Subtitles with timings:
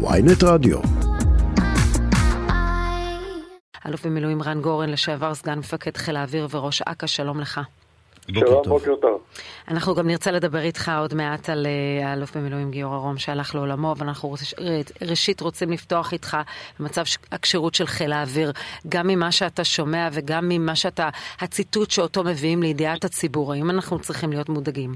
[0.00, 0.78] ויינט רדיו.
[3.86, 7.60] אלוף במילואים רן גורן, לשעבר סגן מפקד חיל האוויר וראש אכ"א, שלום לך.
[8.34, 9.22] שלום, בוקר טוב.
[9.68, 13.94] אנחנו גם נרצה לדבר איתך עוד מעט על אה, האלוף במילואים גיורא רום שהלך לעולמו,
[13.98, 14.34] ואנחנו
[15.08, 16.36] ראשית רוצים לפתוח איתך
[16.80, 17.02] במצב
[17.32, 18.52] הכשירות של חיל האוויר,
[18.88, 21.08] גם ממה שאתה שומע וגם ממה שאתה,
[21.40, 23.52] הציטוט שאותו מביאים לידיעת הציבור.
[23.52, 24.90] האם אנחנו צריכים להיות מודאגים?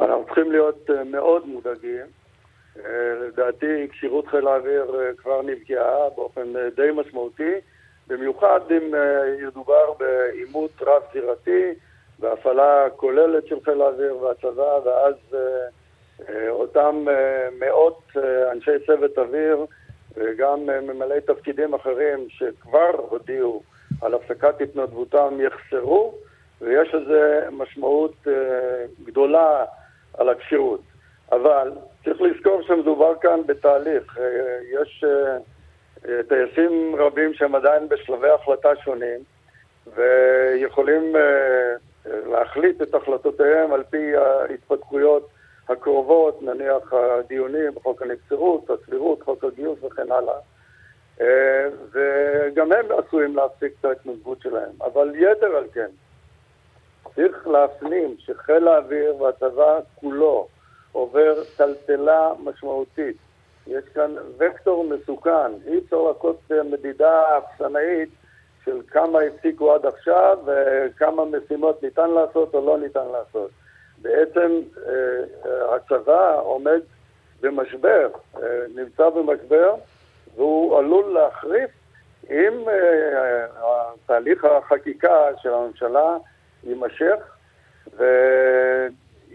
[0.00, 2.18] אנחנו צריכים להיות אה, מאוד מודאגים.
[2.84, 7.54] אה, לדעתי כשירות חיל האוויר כבר נפגעה באופן די משמעותי,
[8.06, 8.94] במיוחד אם
[9.42, 11.74] ידובר בעימות רב-זירתי.
[12.18, 15.38] בהפעלה כוללת של חיל האוויר והצבא, ואז אה,
[16.28, 18.02] אה, אותם אה, מאות
[18.52, 19.66] אנשי צוות אוויר
[20.16, 23.62] וגם ממלאי תפקידים אחרים שכבר הודיעו
[24.00, 26.14] על הפסקת התנדבותם יחסרו,
[26.60, 28.26] ויש לזה משמעות
[29.04, 29.64] גדולה
[30.18, 30.80] על הכשירות.
[31.32, 31.72] אבל
[32.04, 34.18] צריך לזכור שמדובר כאן בתהליך.
[34.72, 35.04] יש
[36.28, 39.20] טייסים רבים שהם עדיין בשלבי החלטה שונים,
[39.96, 41.16] ויכולים
[42.06, 45.28] להחליט את החלטותיהם על פי ההתפתחויות
[45.68, 50.38] הקרובות, נניח הדיונים בחוק הנבצרות, הסבירות, חוק הגיוס וכן הלאה.
[51.20, 54.70] אה, וגם הם עשויים להפסיק את ההתנדבות שלהם.
[54.80, 55.90] אבל יתר על כן,
[57.14, 60.48] צריך להפנים שחיל האוויר והצבא כולו
[60.92, 63.16] עובר טלטלה משמעותית.
[63.66, 68.08] יש כאן וקטור מסוכן, אי אפשר לעשות מדידה אפסנאית
[68.64, 73.50] של כמה הפסיקו עד עכשיו וכמה משימות ניתן לעשות או לא ניתן לעשות.
[74.02, 76.80] בעצם אה, הצבא עומד
[77.40, 78.42] במשבר, אה,
[78.74, 79.74] נמצא במשבר
[80.34, 81.70] והוא עלול להחריף
[82.30, 86.16] אם אה, תהליך החקיקה של הממשלה
[86.64, 87.36] יימשך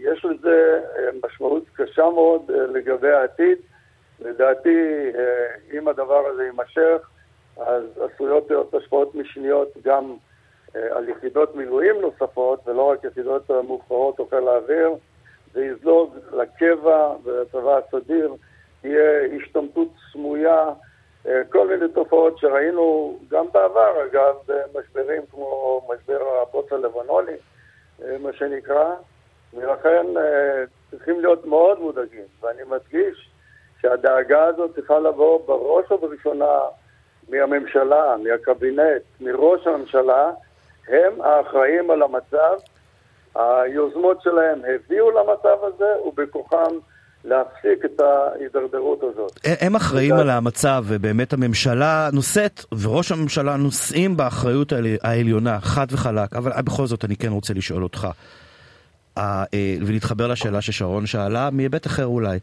[0.04, 0.80] ויש לזה
[1.26, 3.58] משמעות קשה מאוד לגבי העתיד.
[4.20, 5.10] לדעתי,
[5.72, 7.08] אם הדבר הזה יימשך,
[7.56, 10.16] אז עשויות להיות השפעות משניות גם
[10.76, 14.90] אה, על יחידות מילואים נוספות, ולא רק יחידות מובחרות או חיל האוויר,
[15.52, 18.34] זה יזלוג לקבע ולצבא הסדיר,
[18.82, 20.68] תהיה השתמטות סמויה,
[21.26, 27.36] אה, כל מיני תופעות שראינו גם בעבר, אגב, במשברים כמו משבר הבוץ הלבנוני,
[28.02, 28.94] אה, מה שנקרא,
[29.56, 30.06] ולכן
[30.90, 33.30] צריכים להיות מאוד מודאגים, ואני מדגיש
[33.82, 36.58] שהדאגה הזאת צריכה לבוא בראש ובראשונה
[37.28, 40.30] מהממשלה, מהקבינט, מראש הממשלה,
[40.88, 42.54] הם האחראים על המצב.
[43.34, 46.74] היוזמות שלהם הביאו למצב הזה, ובכוחם
[47.24, 49.40] להפסיק את ההידרדרות הזאת.
[49.60, 54.72] הם אחראים על המצב, ובאמת הממשלה נושאת, וראש הממשלה נושאים באחריות
[55.02, 58.10] העליונה, חד וחלק, אבל בכל זאת אני כן רוצה לשאול אותך, אה,
[59.86, 62.38] ולהתחבר לשאלה ששרון שאלה, מהיבט אחר אולי.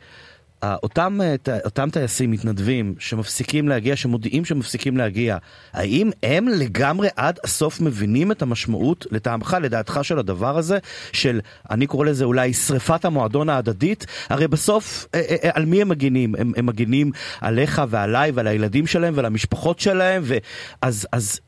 [0.64, 5.38] אותם, אה, אותם טייסים מתנדבים שמפסיקים להגיע, שמודיעים שמפסיקים להגיע,
[5.74, 10.78] האם הם לגמרי עד הסוף מבינים את המשמעות, לטעמך, לדעתך, של הדבר הזה,
[11.14, 11.40] של,
[11.72, 14.06] אני קורא לזה אולי שריפת המועדון ההדדית?
[14.30, 16.36] הרי בסוף, אה, אה, על מי הם מגינים?
[16.36, 17.12] הם, הם מגינים
[17.42, 21.40] עליך ועליי ועל הילדים שלהם ועל המשפחות שלהם, ואז, אז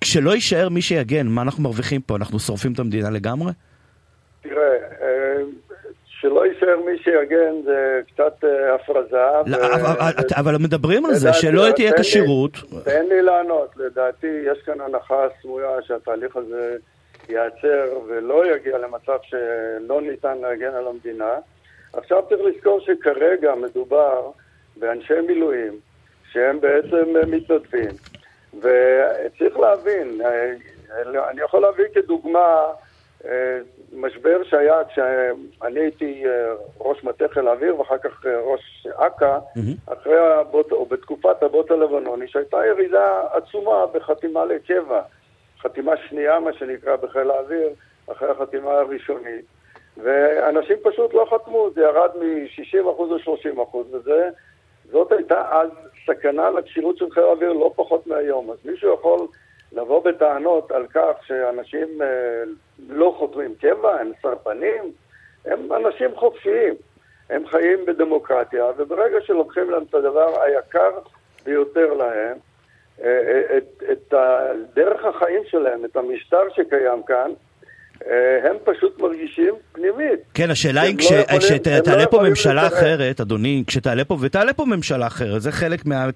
[0.00, 2.16] כשלא יישאר מי שיגן, מה אנחנו מרוויחים פה?
[2.16, 3.52] אנחנו שורפים את המדינה לגמרי?
[4.42, 4.76] תראה,
[6.22, 9.16] שלא יישאר מי שיגן זה קצת אה, הפרזה.
[9.46, 9.56] לא,
[10.36, 12.52] אבל מדברים על זה, שלא תהיה כשירות.
[12.84, 16.76] תן לי לענות, לדעתי יש כאן הנחה סמויה שהתהליך הזה
[17.28, 21.34] ייעצר ולא יגיע למצב שלא ניתן להגן על המדינה.
[21.92, 24.30] עכשיו צריך לזכור שכרגע מדובר
[24.76, 25.72] באנשי מילואים
[26.32, 27.90] שהם בעצם מתנדבים,
[28.58, 30.52] וצריך להבין, אה,
[31.30, 32.72] אני יכול להביא כדוגמה אה,
[33.92, 39.92] משבר שהיה כשאני הייתי אה, ראש מטה חיל האוויר ואחר כך אה, ראש אכ"א, mm-hmm.
[39.92, 45.02] אחרי הבוט, או בתקופת הבוט הלבנוני, שהייתה ירידה עצומה בחתימה לקבע,
[45.60, 47.68] חתימה שנייה, מה שנקרא, בחיל האוויר,
[48.12, 49.44] אחרי החתימה הראשונית,
[49.96, 55.68] ואנשים פשוט לא חתמו, זה ירד מ-60% ל-30%, וזאת הייתה אז
[56.06, 58.50] סכנה לכשירות של חיל האוויר לא פחות מהיום.
[58.50, 59.26] אז מישהו יכול
[59.72, 62.42] לבוא בטענות על כך שאנשים אה,
[62.88, 64.92] לא חותרים קבע, הם סרבנים,
[65.44, 66.74] הם אנשים חופשיים.
[67.30, 70.90] הם חיים בדמוקרטיה, וברגע שלוקחים להם את הדבר היקר
[71.44, 72.38] ביותר להם,
[73.02, 74.14] אה, את, את
[74.74, 77.34] דרך החיים שלהם, את המשטר שקיים כאן, אה,
[78.44, 80.20] הם פשוט מרגישים פנימית.
[80.34, 80.96] כן, השאלה היא
[81.32, 85.86] לא כשתעלה לא פה ממשלה אחרת, אדוני, כשתעלה פה, ותעלה פה ממשלה אחרת, זה חלק
[85.86, 86.06] מה,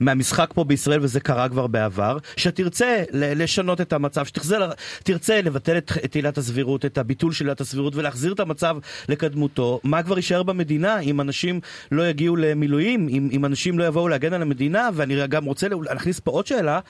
[0.00, 6.38] מהמשחק פה בישראל וזה קרה כבר בעבר, שתרצה לשנות את המצב, שתרצה לבטל את, עילת
[6.38, 8.76] הסבירות, את הביטול של עילת הסבירות ולהחזיר את המצב
[9.08, 11.60] לקדמותו, מה כבר יישאר במדינה אם אנשים
[11.92, 16.20] לא יגיעו למילואים, אם, אם אנשים לא יבואו להגן על המדינה, ואני גם רוצה להכניס
[16.20, 16.80] פה עוד שאלה,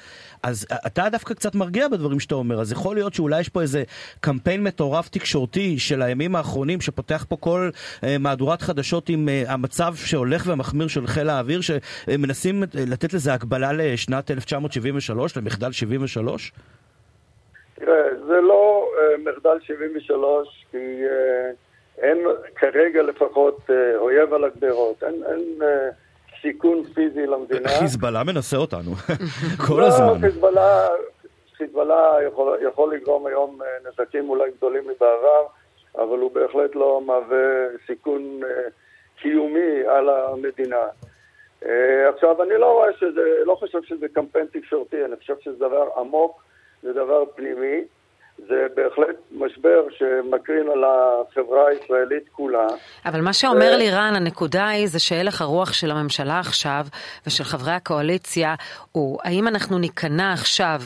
[0.43, 3.83] אז אתה דווקא קצת מרגיע בדברים שאתה אומר, אז יכול להיות שאולי יש פה איזה
[4.21, 7.71] קמפיין מטורף תקשורתי של הימים האחרונים שפותח פה כל
[8.05, 13.73] אה, מהדורת חדשות עם אה, המצב שהולך ומחמיר של חיל האוויר, שמנסים לתת לזה הקבלה
[13.73, 16.53] לשנת 1973, למחדל 73?
[17.75, 17.95] תראה,
[18.27, 21.51] זה לא אה, מחדל 73, כי אה,
[21.99, 22.19] אין
[22.57, 25.23] כרגע לפחות אה, אויב על הגדרות, אין...
[25.27, 25.89] אין אה,
[26.43, 27.69] סיכון פיזי למדינה.
[27.69, 28.91] חיזבאללה מנסה אותנו
[29.67, 30.21] כל לא, הזמן.
[30.21, 30.89] חיזבאללה,
[31.57, 35.47] חיזבאללה יכול, יכול לגרום היום אה, נזקים אולי גדולים מבעבר,
[35.95, 38.69] אבל הוא בהחלט לא מהווה סיכון אה,
[39.17, 40.87] קיומי על המדינה.
[41.65, 45.89] אה, עכשיו, אני לא רואה שזה, לא חושב שזה קמפיין תקשורתי, אני חושב שזה דבר
[45.97, 46.43] עמוק,
[46.83, 47.85] זה דבר פנימי.
[48.39, 52.67] זה בהחלט משבר שמקרין על החברה הישראלית כולה.
[53.07, 56.87] אבל מה שאומר לירן, הנקודה היא זה שהלך הרוח של הממשלה עכשיו
[57.27, 58.55] ושל חברי הקואליציה
[58.93, 60.81] הוא האם אנחנו ניכנע עכשיו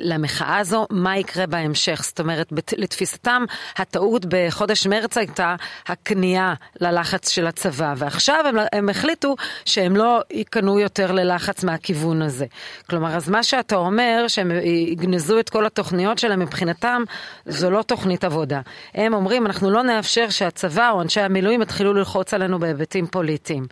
[0.00, 2.00] למחאה הזו, מה יקרה בהמשך.
[2.04, 3.44] זאת אומרת, לתפיסתם
[3.76, 10.80] הטעות בחודש מרץ הייתה הכניעה ללחץ של הצבא, ועכשיו הם, הם החליטו שהם לא ייכנעו
[10.80, 12.46] יותר ללחץ מהכיוון הזה.
[12.90, 17.02] כלומר, אז מה שאתה אומר, שהם יגנזו את כל התוכניות שלהם מבחינתם
[17.46, 18.60] זו לא תוכנית עבודה.
[18.94, 23.66] הם אומרים, אנחנו לא נאפשר שהצבא או אנשי המילואים יתחילו ללחוץ עלינו בהיבטים פוליטיים.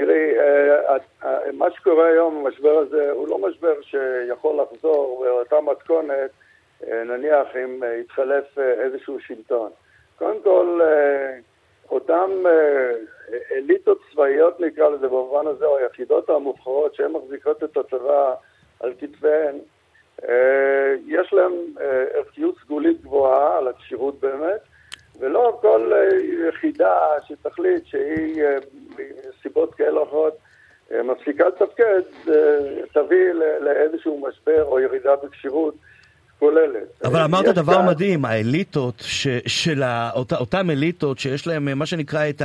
[0.00, 6.30] תראי, אה, אה, מה שקורה היום, המשבר הזה, הוא לא משבר שיכול לחזור באותה מתכונת,
[6.86, 9.70] אה, נניח אם יתחלף איזשהו שלטון.
[10.18, 10.80] קודם כל,
[11.90, 12.30] אותן
[13.52, 18.34] אליטות צבאיות נקרא לזה במובן הזה, או היחידות המובחרות שהן מחזיקות את הצבא
[18.80, 19.58] על כתפיהן,
[20.28, 21.34] אה, יש
[21.80, 24.60] אה, ערכיות סגולית גבוהה על הכשירות באמת,
[25.20, 26.08] ולא כל אה,
[26.48, 26.98] יחידה
[27.28, 28.42] שתחליט שהיא
[29.60, 30.38] מסיבות כאלה אחרות
[31.04, 32.00] מפסיקה לתפקד,
[32.92, 35.74] תביא לאיזשהו משבר או ירידה בכשירות.
[36.40, 37.02] כוללת.
[37.04, 37.86] אבל אמרת דבר כאן...
[37.86, 39.82] מדהים, האליטות ש, של
[40.14, 42.42] אותה, אותם אליטות שיש להם מה שנקרא את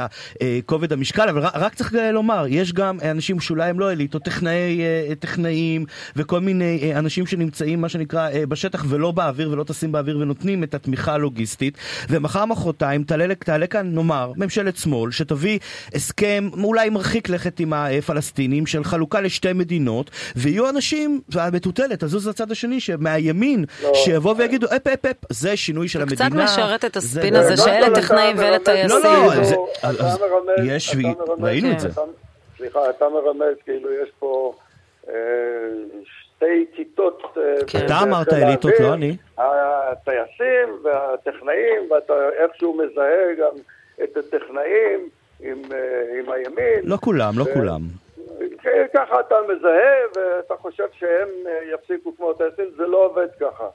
[0.65, 5.15] כובד המשקל, אבל רק צריך לומר, יש גם אנשים שאולי הם לא אליטות, טכנאי, אה,
[5.19, 10.17] טכנאים וכל מיני אה, אנשים שנמצאים מה שנקרא אה, בשטח ולא באוויר ולא טסים באוויר
[10.17, 11.77] ונותנים את התמיכה הלוגיסטית,
[12.09, 15.59] ומחר מחרתיים תעלה, תעלה כאן, נאמר, ממשלת שמאל, שתביא
[15.93, 22.51] הסכם אולי מרחיק לכת עם הפלסטינים של חלוקה לשתי מדינות, ויהיו אנשים, והמטוטלת תזוז לצד
[22.51, 23.84] השני, שמהימין לא.
[23.93, 26.29] שיבואו ויגידו, אפ אפ אפ, זה שינוי של המדינה.
[26.29, 28.89] קצת משרת את הספין הזה שאלה טכנאים ואלה טייסים.
[28.89, 29.09] לא,
[29.83, 30.95] לא, יש,
[31.39, 31.89] ראינו את זה.
[32.57, 34.53] סליחה, אתה מרמז, כאילו יש פה
[35.09, 35.13] אה,
[36.03, 37.23] שתי כיתות.
[37.37, 37.85] אה, כן.
[37.85, 39.17] אתה אמרת אליטות, לא אני.
[39.37, 43.61] הטייסים והטכנאים, ואתה איכשהו מזהה גם
[44.03, 45.09] את הטכנאים
[45.39, 46.79] עם אה, הימין.
[46.83, 47.81] לא כולם, לא כולם.
[48.93, 51.29] ככה אתה מזהה ואתה חושב שהם
[51.73, 53.67] יפסיקו כמו הטייסים, זה לא עובד ככה.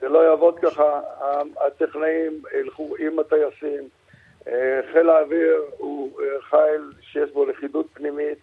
[0.00, 1.00] זה לא יעבוד ככה,
[1.66, 3.88] הטכנאים ילכו עם הטייסים.
[4.48, 8.38] אה, חיל האוויר הוא אה, חיל שיש בו לכידות פנימית.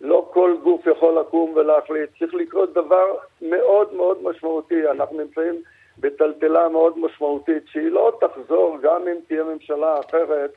[0.00, 2.10] לא כל גוף יכול לקום ולהחליט.
[2.18, 4.90] צריך לקרות דבר מאוד מאוד משמעותי.
[4.90, 5.62] אנחנו נמצאים
[5.98, 10.50] בטלטלה מאוד משמעותית, שהיא לא תחזור גם אם תהיה ממשלה אחרת.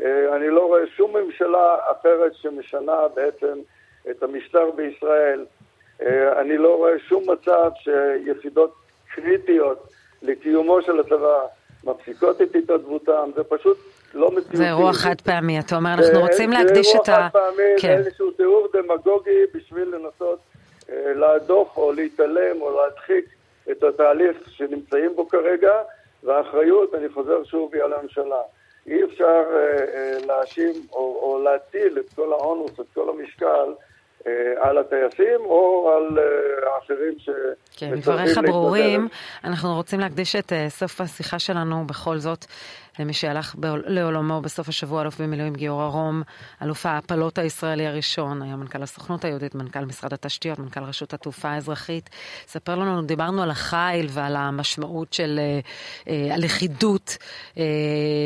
[0.00, 3.58] אה, אני לא רואה שום ממשלה אחרת שמשנה בעצם
[4.10, 5.44] את המשטר בישראל.
[6.40, 8.74] אני לא רואה שום מצב שיחידות
[9.14, 9.88] קריטיות
[10.22, 11.46] לקיומו של הצבא
[11.84, 13.78] מפסיקות את התנדבותם, זה פשוט
[14.14, 14.56] לא מציאותי.
[14.56, 17.04] זה אירוע חד פעמי, אתה אומר, אנחנו רוצים להקדיש את ה...
[17.04, 17.96] זה אירוע חד פעמי, כן.
[17.98, 20.38] איזשהו תיאור דמגוגי בשביל לנסות
[20.90, 23.24] אה, להדוף או להתעלם או להדחיק
[23.70, 25.72] את התהליך שנמצאים בו כרגע,
[26.24, 28.40] והאחריות, אני חוזר שוב, היא על הממשלה.
[28.86, 33.87] אי אפשר אה, אה, להאשים או, או להטיל את כל האונוס, את כל המשקל, אה,
[34.60, 37.28] על הטייסים או על אה, האחרים ש...
[37.76, 39.08] כן, דבריך ברורים.
[39.44, 42.44] אנחנו רוצים להקדיש את אה, סוף השיחה שלנו בכל זאת
[42.98, 43.54] למי שהלך
[43.86, 46.22] לעולמו בסוף השבוע, אלוף במילואים גיורא רום,
[46.62, 52.10] אלוף ההפלות הישראלי הראשון, היה מנכ"ל הסוכנות היהודית, מנכ"ל משרד התשתיות, מנכ"ל רשות התעופה האזרחית.
[52.46, 55.60] ספר לנו, דיברנו על החיל ועל המשמעות של אה,
[56.08, 57.16] אה, הלכידות.
[57.58, 57.64] אה,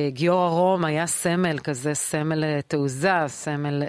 [0.08, 3.82] גיורא רום היה סמל כזה, סמל תעוזה, סמל,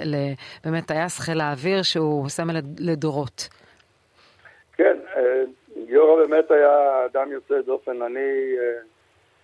[0.66, 3.50] באמת טייס חיל האוויר שהוא סמל לדורות.
[4.78, 4.98] כן,
[5.88, 8.02] גיורא באמת היה אדם יוצא דופן.
[8.02, 8.20] אני...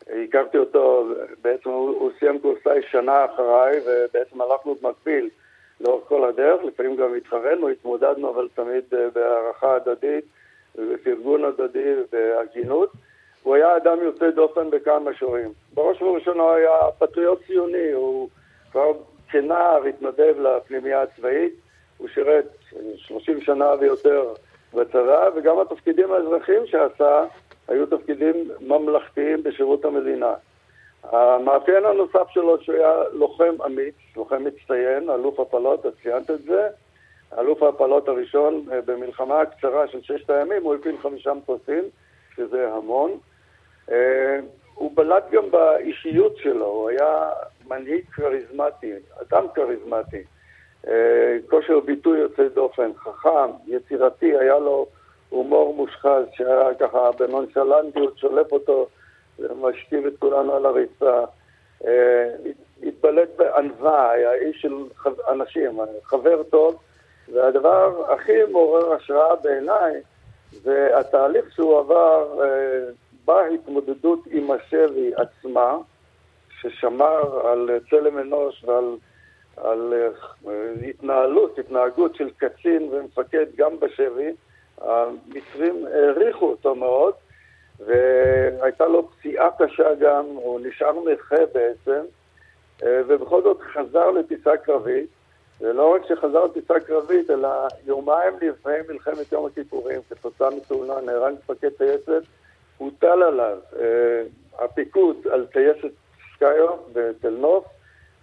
[0.09, 1.07] הכרתי אותו,
[1.41, 5.29] בעצם הוא, הוא סיים קורסאי שנה אחריי, ובעצם הלכנו במקביל
[5.81, 10.25] לאורך כל הדרך, לפעמים גם התחרנו, התמודדנו, אבל תמיד בהערכה הדדית,
[10.75, 12.91] בפרגון הדדי ובהגינות.
[13.43, 15.49] הוא היה אדם יוצא דופן בכמה מישורים.
[15.73, 18.29] בראש ובראשונה הוא היה פטריוט ציוני, הוא
[18.71, 18.91] כבר
[19.31, 21.53] כנער התנדב לפנימייה הצבאית,
[21.97, 22.45] הוא שירת
[22.95, 24.33] 30 שנה ויותר
[24.73, 27.23] בצבא, וגם התפקידים האזרחיים שעשה
[27.67, 30.33] היו תפקידים ממלכתיים בשירות המדינה.
[31.03, 36.67] המאפיין הנוסף שלו שהוא היה לוחם אמיץ, לוחם מצטיין, אלוף הפלות, את ציינת את זה.
[37.37, 41.83] אלוף ההפלות הראשון אה, במלחמה הקצרה של ששת הימים, הוא הפיל חמישה מטוסים,
[42.35, 43.11] שזה המון.
[43.91, 44.39] אה,
[44.73, 47.29] הוא בלט גם באישיות שלו, הוא היה
[47.67, 50.23] מנהיג כריזמטי, אדם כריזמטי.
[50.87, 54.87] אה, כושר ביטוי יוצא דופן, חכם, יצירתי, היה לו
[55.29, 58.87] הומור מושחז שהיה ככה בנונשלנטיות שולף אותו
[59.39, 61.23] ומשכיב את כולנו על הריצה.
[62.83, 64.73] התבלט בענווה, היה איש של
[65.29, 66.79] אנשים, חבר טוב.
[67.33, 69.93] והדבר הכי מעורר השראה בעיניי
[70.51, 72.91] זה התהליך שהוא עבר אה,
[73.25, 75.77] בהתמודדות עם השבי עצמה,
[76.61, 78.95] ששמר על צלם אנוש ועל
[79.63, 79.93] על,
[80.47, 84.33] אה, התנהלות, התנהגות של קצין ומפקד גם בשבי.
[84.81, 87.13] המצרים העריכו אותו מאוד,
[87.79, 92.01] והייתה לו פציעה קשה גם, הוא נשאר נכה בעצם,
[92.83, 95.09] אה, ובכל זאת חזר לטיסה קרבית.
[95.61, 97.49] ולא רק שחזר לטיסה קרבית, אלא
[97.85, 102.23] יומיים לפני מלחמת יום הכיפורים, כתוצאה מתאונה, נהרג מפקד טייסת,
[102.77, 104.23] הוטל עליו אה,
[104.59, 105.91] הפיקוד על טייסת
[106.35, 107.65] סקאיו בתל נוף,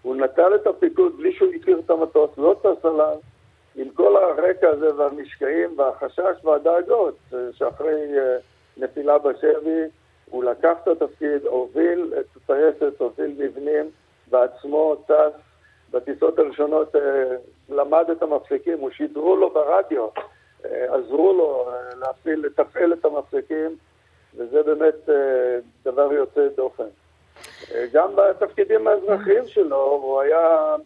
[0.07, 3.17] הוא נטל את הפיקוד בלי שהוא הכיר את המטוס, לא טס עליו,
[3.77, 7.19] עם כל הרקע הזה והמשקעים והחשש והדאגות
[7.53, 8.37] שאחרי אה,
[8.77, 9.83] נפילה בשבי,
[10.31, 13.91] הוא לקח את התפקיד, הוביל את הטייסת, הוביל מבנים,
[14.31, 15.41] בעצמו טס
[15.91, 17.37] בטיסות הראשונות אה,
[17.69, 20.09] למד את המפסיקים, הוא שידרו לו ברדיו,
[20.65, 21.71] אה, עזרו לו
[22.01, 23.77] להפעיל, לתפעל את המפסיקים,
[24.37, 25.09] וזה באמת
[25.85, 26.89] דבר יוצא דופן.
[27.93, 30.77] גם בתפקידים האזרחיים שלו, הוא היה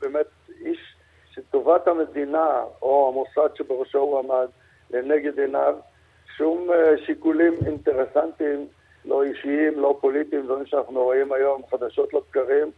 [0.00, 0.26] באמת
[0.60, 0.78] איש
[1.30, 4.46] שטובת המדינה, או המוסד שבראשו הוא עמד,
[4.90, 5.74] לנגד עיניו,
[6.36, 6.68] שום
[7.06, 8.66] שיקולים אינטרסנטיים,
[9.04, 12.70] לא אישיים, לא פוליטיים, דברים שאנחנו רואים היום, חדשות לבקרים.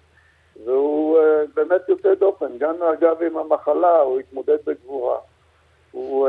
[0.65, 1.23] והוא uh,
[1.55, 2.59] באמת יוצא דופן.
[2.59, 5.19] גם אגב עם המחלה, הוא התמודד בגבורה.
[5.93, 6.29] הוא,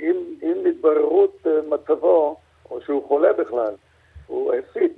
[0.00, 2.36] עם, עם התבררות מצבו,
[2.70, 3.74] או שהוא חולה בכלל,
[4.26, 4.92] הוא הפיץ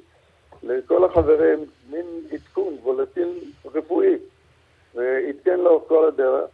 [0.68, 3.28] לכל החברים מין עדכון, וולטין
[3.74, 4.16] רפואי,
[4.94, 6.50] ועדכן לו כל הדרך.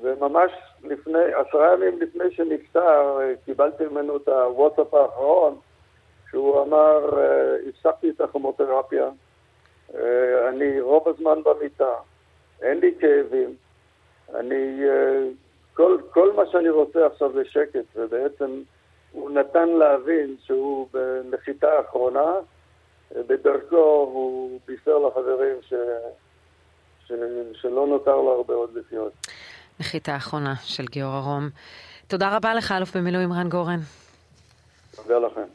[0.00, 0.52] וממש
[0.84, 5.56] לפני, עשרה ימים לפני שנפטר, קיבלתי ממנו את הוואטסאפ האחרון,
[6.30, 7.20] שהוא אמר,
[7.68, 9.08] הפסקתי את הכימותרפיה,
[9.94, 11.94] אה, אני רוב הזמן במיטה,
[12.62, 13.54] אין לי כאבים,
[14.34, 15.28] אני, אה,
[15.74, 18.62] כל, כל מה שאני רוצה עכשיו זה שקט, ובעצם
[19.12, 22.40] הוא נתן להבין שהוא בנחיתה האחרונה, אה,
[23.16, 23.76] בדרכו
[24.12, 25.74] הוא בישר לחברים ש,
[27.06, 27.12] ש,
[27.54, 29.12] שלא נותר לו הרבה עוד לחיות.
[29.80, 31.48] נחיתה האחרונה של גיורא רום.
[32.06, 33.80] תודה רבה לך, אלוף במילואים רן גורן.
[34.96, 35.48] תודה לכם.